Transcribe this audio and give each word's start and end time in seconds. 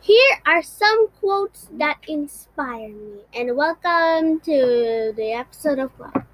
Here 0.00 0.40
are 0.46 0.62
some 0.62 1.08
quotes 1.18 1.68
that 1.72 1.98
inspire 2.06 2.90
me, 2.90 3.24
and 3.34 3.56
welcome 3.56 4.38
to 4.40 5.12
the 5.16 5.32
episode 5.32 5.80
of 5.80 5.92
Club. 5.96 6.12
Okay, 6.14 6.24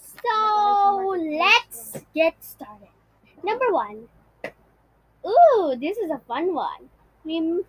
so 0.00 1.14
let's 1.38 1.98
get 2.14 2.42
started. 2.42 2.88
Number 3.44 3.70
one. 3.70 4.08
Ooh, 5.26 5.76
this 5.78 5.98
is 5.98 6.10
a 6.10 6.22
fun 6.26 6.54
one. 6.54 6.88
Remember, 7.24 7.66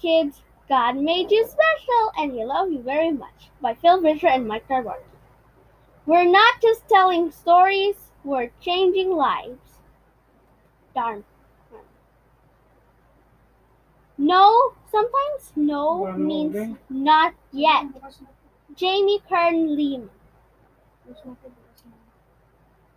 kids, 0.00 0.42
God 0.68 0.96
made 0.96 1.30
you 1.30 1.46
special 1.46 2.12
and 2.18 2.32
He 2.32 2.44
loves 2.44 2.70
you 2.70 2.82
very 2.82 3.12
much. 3.12 3.48
By 3.62 3.72
Phil 3.74 4.02
Vischer 4.02 4.28
and 4.28 4.46
Mike 4.46 4.68
Tarbarty. 4.68 5.06
We're 6.04 6.30
not 6.30 6.60
just 6.60 6.86
telling 6.86 7.30
stories, 7.30 7.96
we're 8.24 8.50
changing 8.60 9.10
lives. 9.10 9.80
Darn. 10.94 11.24
No, 14.28 14.74
sometimes 14.92 15.52
no 15.56 16.12
means 16.12 16.76
not 16.90 17.32
yet. 17.50 17.86
Jamie 18.76 19.22
Kern 19.26 19.74
Lim. 19.74 20.10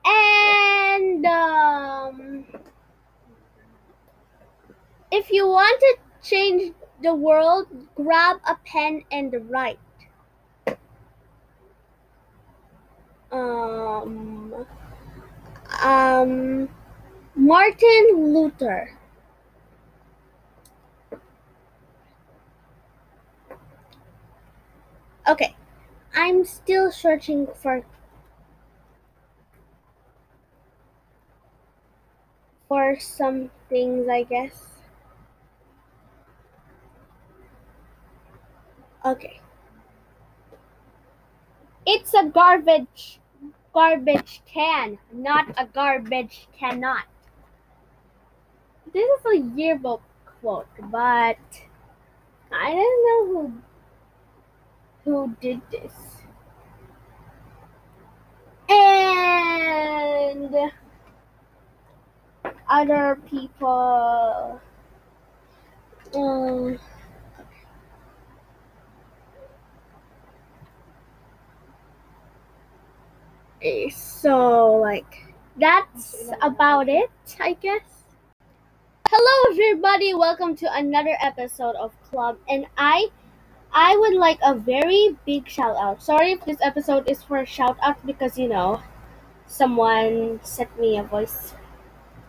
And 0.04 1.26
um, 1.26 2.46
if 5.10 5.32
you 5.32 5.48
want 5.48 5.80
to 5.80 5.98
change 6.22 6.74
the 7.02 7.16
world, 7.16 7.68
grab 7.96 8.42
a 8.46 8.58
pen 8.66 9.04
and 9.10 9.34
write. 9.50 9.80
Um, 13.32 14.66
um, 15.82 16.68
Martin 17.36 18.34
Luther. 18.34 18.98
Okay, 25.32 25.56
I'm 26.14 26.44
still 26.44 26.92
searching 26.92 27.48
for 27.56 27.86
for 32.68 33.00
some 33.00 33.50
things, 33.70 34.10
I 34.10 34.24
guess. 34.24 34.68
Okay. 39.06 39.40
It's 41.86 42.14
a 42.14 42.26
garbage 42.26 43.22
garbage 43.74 44.42
can, 44.46 44.98
not 45.14 45.46
a 45.58 45.66
garbage 45.66 46.50
cannot. 46.60 47.06
This 48.92 49.08
is 49.22 49.26
a 49.26 49.38
yearbook 49.56 50.02
quote, 50.26 50.68
but 50.92 51.38
I 52.52 52.72
don't 52.76 53.06
know 53.08 53.28
who 53.28 53.54
who 55.22 55.36
did 55.40 55.62
this. 55.70 55.94
And 58.70 60.56
other 62.68 63.20
people 63.30 64.60
um, 66.16 66.80
so 73.92 74.76
like 74.78 75.36
that's 75.58 76.32
about 76.42 76.90
it, 76.90 77.12
I 77.40 77.54
guess. 77.62 77.82
Hello 79.08 79.52
everybody, 79.52 80.16
welcome 80.16 80.56
to 80.56 80.74
another 80.74 81.16
episode 81.22 81.76
of 81.76 81.92
Club 82.10 82.38
and 82.50 82.66
I 82.78 83.10
I 83.74 83.96
would 83.96 84.16
like 84.16 84.40
a 84.44 84.54
very 84.56 85.16
big 85.26 85.48
shout 85.48 85.78
out. 85.78 86.04
Sorry 86.04 86.34
if 86.34 86.44
this 86.46 86.58
episode 86.62 87.10
is 87.10 87.24
for 87.24 87.38
a 87.38 87.46
shout 87.46 87.78
out 87.82 88.06
because 88.06 88.38
you 88.38 88.50
know 88.50 88.82
someone 89.48 90.40
sent 90.44 90.78
me 90.80 90.98
a 90.98 91.04
voice 91.04 91.54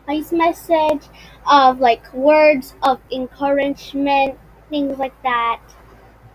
voice 0.06 0.32
message 0.32 1.08
of 1.50 1.80
like 1.80 2.12
words 2.12 2.74
of 2.82 3.00
encouragement, 3.10 4.38
things 4.70 4.98
like 4.98 5.20
that. 5.22 5.60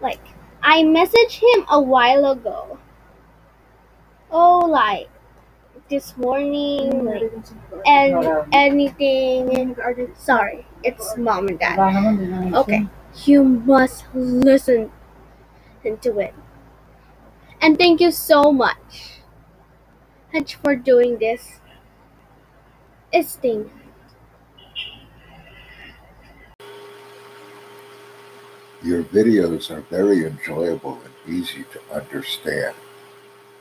Like 0.01 0.21
I 0.61 0.83
messaged 0.83 1.39
him 1.39 1.65
a 1.69 1.81
while 1.81 2.31
ago. 2.31 2.77
Oh 4.29 4.59
like 4.59 5.09
this 5.89 6.17
morning 6.17 7.05
like 7.05 7.31
and 7.85 8.45
anything 8.51 9.73
sorry, 10.17 10.65
it's 10.83 11.15
mom 11.15 11.47
and 11.47 11.59
dad. 11.59 12.53
Okay. 12.53 12.87
You 13.25 13.43
must 13.43 14.05
listen 14.13 14.91
into 15.87 16.19
it. 16.19 16.33
And 17.61 17.77
thank 17.77 17.99
you 18.01 18.11
so 18.11 18.51
much. 18.51 19.21
For 20.63 20.75
doing 20.75 21.17
this. 21.17 21.59
It's 23.11 23.37
thing. 23.37 23.71
Your 28.83 29.03
videos 29.03 29.71
are 29.71 29.81
very 29.81 30.27
enjoyable 30.27 30.99
and 31.03 31.35
easy 31.35 31.65
to 31.73 31.95
understand. 31.95 32.75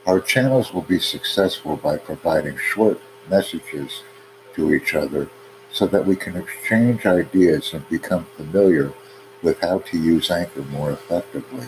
Our 0.05 0.19
channels 0.19 0.71
will 0.71 0.83
be 0.83 0.99
successful 0.99 1.75
by 1.75 1.97
providing 1.97 2.57
short 2.57 3.01
messages 3.27 4.03
to 4.53 4.73
each 4.73 4.93
other 4.93 5.29
so 5.71 5.87
that 5.87 6.05
we 6.05 6.15
can 6.15 6.37
exchange 6.37 7.05
ideas 7.05 7.73
and 7.73 7.89
become 7.89 8.25
familiar 8.35 8.93
with 9.41 9.59
how 9.61 9.79
to 9.79 9.97
use 9.97 10.29
Anchor 10.29 10.61
more 10.61 10.91
effectively. 10.91 11.67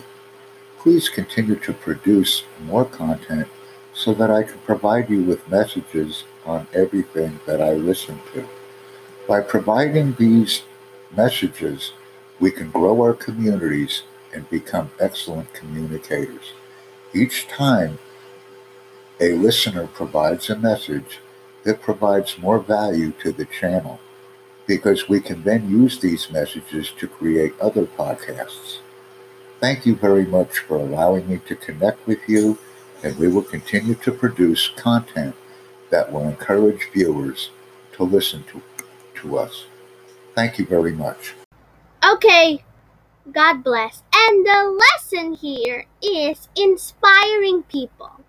Please 0.82 1.10
continue 1.10 1.56
to 1.56 1.74
produce 1.74 2.44
more 2.64 2.86
content 2.86 3.46
so 3.92 4.14
that 4.14 4.30
I 4.30 4.44
can 4.44 4.58
provide 4.60 5.10
you 5.10 5.22
with 5.22 5.46
messages 5.50 6.24
on 6.46 6.66
everything 6.72 7.38
that 7.44 7.60
I 7.60 7.72
listen 7.74 8.18
to. 8.32 8.48
By 9.28 9.42
providing 9.42 10.14
these 10.14 10.62
messages, 11.14 11.92
we 12.40 12.50
can 12.50 12.70
grow 12.70 13.02
our 13.02 13.12
communities 13.12 14.04
and 14.32 14.48
become 14.48 14.90
excellent 14.98 15.52
communicators. 15.52 16.54
Each 17.12 17.46
time 17.46 17.98
a 19.20 19.34
listener 19.34 19.86
provides 19.86 20.48
a 20.48 20.56
message, 20.56 21.20
it 21.62 21.82
provides 21.82 22.38
more 22.38 22.58
value 22.58 23.12
to 23.22 23.32
the 23.32 23.44
channel 23.44 24.00
because 24.66 25.10
we 25.10 25.20
can 25.20 25.42
then 25.42 25.68
use 25.68 25.98
these 25.98 26.30
messages 26.30 26.90
to 26.92 27.06
create 27.06 27.52
other 27.60 27.84
podcasts. 27.84 28.78
Thank 29.60 29.84
you 29.84 29.94
very 29.94 30.24
much 30.24 30.60
for 30.60 30.76
allowing 30.76 31.28
me 31.28 31.38
to 31.46 31.54
connect 31.54 32.06
with 32.06 32.26
you, 32.26 32.58
and 33.04 33.16
we 33.18 33.28
will 33.28 33.42
continue 33.42 33.94
to 33.96 34.10
produce 34.10 34.68
content 34.68 35.36
that 35.90 36.10
will 36.10 36.26
encourage 36.26 36.88
viewers 36.92 37.50
to 37.92 38.04
listen 38.04 38.44
to, 38.44 38.62
to 39.16 39.38
us. 39.38 39.66
Thank 40.34 40.58
you 40.58 40.64
very 40.64 40.92
much. 40.92 41.34
Okay. 42.02 42.64
God 43.30 43.62
bless. 43.62 44.02
And 44.14 44.46
the 44.46 44.80
lesson 44.96 45.34
here 45.34 45.86
is 46.02 46.48
inspiring 46.56 47.62
people. 47.64 48.24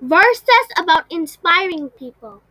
Verses 0.00 0.66
about 0.78 1.04
inspiring 1.10 1.90
people. 1.90 2.42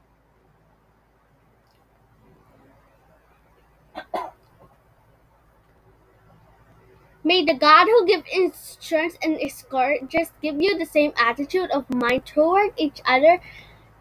May 7.29 7.45
the 7.45 7.53
God 7.53 7.85
who 7.85 8.07
gives 8.07 8.23
instructions 8.33 9.13
and 9.21 9.37
escort 9.39 10.09
just 10.09 10.31
give 10.41 10.59
you 10.59 10.79
the 10.79 10.85
same 10.87 11.13
attitude 11.15 11.69
of 11.69 11.87
mind 11.87 12.25
toward 12.25 12.73
each 12.75 13.01
other 13.05 13.39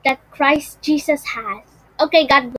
that 0.02 0.18
Christ 0.30 0.80
Jesus 0.80 1.22
has. 1.26 1.62
Okay, 2.00 2.26
God 2.26 2.40
bless. 2.40 2.46